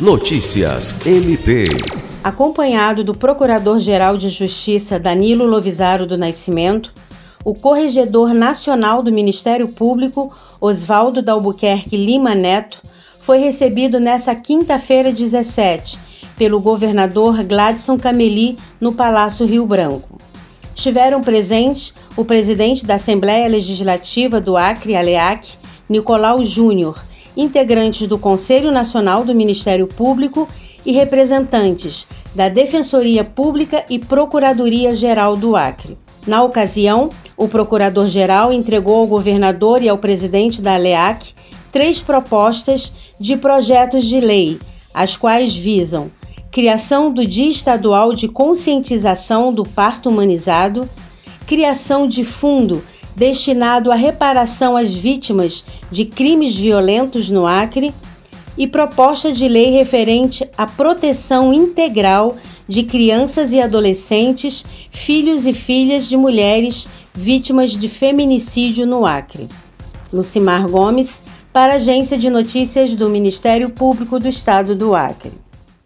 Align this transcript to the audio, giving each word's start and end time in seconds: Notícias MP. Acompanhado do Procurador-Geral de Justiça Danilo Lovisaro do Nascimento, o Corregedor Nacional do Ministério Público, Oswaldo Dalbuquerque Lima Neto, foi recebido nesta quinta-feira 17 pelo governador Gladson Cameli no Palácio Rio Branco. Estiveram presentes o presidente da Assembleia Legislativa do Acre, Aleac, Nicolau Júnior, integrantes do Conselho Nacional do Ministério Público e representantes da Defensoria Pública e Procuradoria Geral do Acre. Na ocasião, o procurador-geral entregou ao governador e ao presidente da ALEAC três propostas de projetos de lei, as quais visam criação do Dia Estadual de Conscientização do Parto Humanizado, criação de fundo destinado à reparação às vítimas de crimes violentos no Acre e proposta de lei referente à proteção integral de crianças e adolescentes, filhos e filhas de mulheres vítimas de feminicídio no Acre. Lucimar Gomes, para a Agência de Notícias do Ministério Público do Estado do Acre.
Notícias 0.00 1.04
MP. 1.04 1.64
Acompanhado 2.22 3.02
do 3.02 3.12
Procurador-Geral 3.12 4.16
de 4.16 4.28
Justiça 4.28 4.96
Danilo 4.96 5.44
Lovisaro 5.44 6.06
do 6.06 6.16
Nascimento, 6.16 6.92
o 7.44 7.52
Corregedor 7.52 8.32
Nacional 8.32 9.02
do 9.02 9.10
Ministério 9.10 9.66
Público, 9.66 10.32
Oswaldo 10.60 11.20
Dalbuquerque 11.20 11.96
Lima 11.96 12.32
Neto, 12.32 12.80
foi 13.18 13.38
recebido 13.38 13.98
nesta 13.98 14.36
quinta-feira 14.36 15.12
17 15.12 15.98
pelo 16.36 16.60
governador 16.60 17.42
Gladson 17.42 17.98
Cameli 17.98 18.56
no 18.80 18.92
Palácio 18.92 19.44
Rio 19.44 19.66
Branco. 19.66 20.20
Estiveram 20.76 21.20
presentes 21.20 21.92
o 22.16 22.24
presidente 22.24 22.86
da 22.86 22.94
Assembleia 22.94 23.48
Legislativa 23.48 24.40
do 24.40 24.56
Acre, 24.56 24.94
Aleac, 24.94 25.54
Nicolau 25.88 26.44
Júnior, 26.44 27.02
integrantes 27.38 28.08
do 28.08 28.18
Conselho 28.18 28.72
Nacional 28.72 29.24
do 29.24 29.32
Ministério 29.32 29.86
Público 29.86 30.48
e 30.84 30.92
representantes 30.92 32.08
da 32.34 32.48
Defensoria 32.48 33.22
Pública 33.22 33.84
e 33.88 33.98
Procuradoria 33.98 34.92
Geral 34.92 35.36
do 35.36 35.54
Acre. 35.54 35.96
Na 36.26 36.42
ocasião, 36.42 37.08
o 37.36 37.46
procurador-geral 37.46 38.52
entregou 38.52 38.96
ao 38.96 39.06
governador 39.06 39.80
e 39.82 39.88
ao 39.88 39.96
presidente 39.96 40.60
da 40.60 40.74
ALEAC 40.74 41.32
três 41.70 42.00
propostas 42.00 42.92
de 43.20 43.36
projetos 43.36 44.04
de 44.04 44.20
lei, 44.20 44.58
as 44.92 45.16
quais 45.16 45.54
visam 45.54 46.10
criação 46.50 47.12
do 47.12 47.26
Dia 47.26 47.48
Estadual 47.48 48.12
de 48.12 48.26
Conscientização 48.26 49.52
do 49.52 49.62
Parto 49.62 50.08
Humanizado, 50.08 50.88
criação 51.46 52.08
de 52.08 52.24
fundo 52.24 52.82
destinado 53.18 53.90
à 53.90 53.96
reparação 53.96 54.76
às 54.76 54.94
vítimas 54.94 55.64
de 55.90 56.04
crimes 56.04 56.54
violentos 56.54 57.28
no 57.28 57.46
Acre 57.46 57.92
e 58.56 58.66
proposta 58.66 59.32
de 59.32 59.48
lei 59.48 59.70
referente 59.70 60.48
à 60.56 60.66
proteção 60.66 61.52
integral 61.52 62.36
de 62.66 62.84
crianças 62.84 63.52
e 63.52 63.60
adolescentes, 63.60 64.64
filhos 64.90 65.46
e 65.46 65.52
filhas 65.52 66.08
de 66.08 66.16
mulheres 66.16 66.86
vítimas 67.12 67.72
de 67.72 67.88
feminicídio 67.88 68.86
no 68.86 69.04
Acre. 69.04 69.48
Lucimar 70.12 70.68
Gomes, 70.68 71.22
para 71.52 71.72
a 71.72 71.76
Agência 71.76 72.16
de 72.16 72.30
Notícias 72.30 72.94
do 72.94 73.08
Ministério 73.08 73.70
Público 73.70 74.18
do 74.18 74.28
Estado 74.28 74.76
do 74.76 74.94
Acre. 74.94 75.47